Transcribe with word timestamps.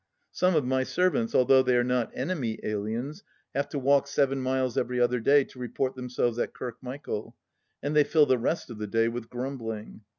Some 0.31 0.55
of 0.55 0.65
my 0.65 0.81
servants, 0.83 1.35
although 1.35 1.61
they 1.61 1.77
are 1.77 1.83
not 1.83 2.09
enemy 2.15 2.57
aliens, 2.63 3.23
have 3.53 3.69
to 3.69 3.77
walk 3.77 4.07
seven 4.07 4.41
miles 4.41 4.75
every 4.75 4.99
other 4.99 5.19
day 5.19 5.43
to 5.43 5.59
report 5.59 5.93
themselves 5.95 6.39
at 6.39 6.55
Kirkmichael, 6.55 7.35
and 7.83 7.95
they 7.95 8.03
fill 8.03 8.25
the 8.25 8.39
rest 8.39 8.71
of 8.71 8.79
the 8.79 8.87
day 8.87 9.07
with 9.09 9.29
grumbling. 9.29 10.01